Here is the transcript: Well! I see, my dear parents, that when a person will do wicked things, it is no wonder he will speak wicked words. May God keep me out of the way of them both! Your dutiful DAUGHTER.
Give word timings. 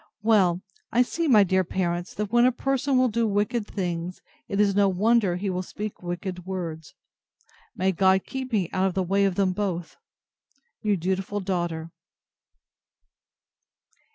Well! 0.23 0.63
I 0.91 1.03
see, 1.03 1.27
my 1.27 1.43
dear 1.43 1.63
parents, 1.63 2.15
that 2.15 2.31
when 2.31 2.45
a 2.45 2.51
person 2.51 2.97
will 2.97 3.07
do 3.07 3.27
wicked 3.27 3.67
things, 3.67 4.19
it 4.47 4.59
is 4.59 4.73
no 4.73 4.89
wonder 4.89 5.35
he 5.35 5.47
will 5.51 5.61
speak 5.61 6.01
wicked 6.01 6.43
words. 6.47 6.95
May 7.75 7.91
God 7.91 8.25
keep 8.25 8.51
me 8.51 8.67
out 8.73 8.87
of 8.87 8.95
the 8.95 9.03
way 9.03 9.25
of 9.25 9.35
them 9.35 9.51
both! 9.53 9.97
Your 10.81 10.95
dutiful 10.95 11.39
DAUGHTER. 11.39 11.91